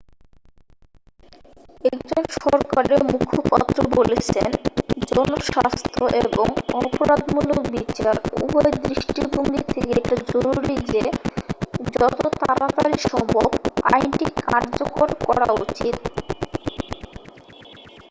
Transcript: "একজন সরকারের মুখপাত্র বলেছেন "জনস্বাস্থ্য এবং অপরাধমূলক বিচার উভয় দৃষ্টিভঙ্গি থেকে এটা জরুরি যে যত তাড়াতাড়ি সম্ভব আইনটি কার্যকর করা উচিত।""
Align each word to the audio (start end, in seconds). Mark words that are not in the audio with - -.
"একজন 1.85 2.23
সরকারের 2.39 3.01
মুখপাত্র 3.11 3.77
বলেছেন 3.97 4.49
"জনস্বাস্থ্য 5.09 5.99
এবং 6.21 6.47
অপরাধমূলক 6.81 7.59
বিচার 7.75 8.15
উভয় 8.37 8.71
দৃষ্টিভঙ্গি 8.83 9.61
থেকে 9.67 9.91
এটা 9.99 10.15
জরুরি 10.31 10.75
যে 10.89 11.03
যত 11.95 12.19
তাড়াতাড়ি 12.41 12.97
সম্ভব 13.09 13.47
আইনটি 13.89 14.25
কার্যকর 14.43 15.07
করা 15.25 15.47
উচিত।"" 15.63 15.95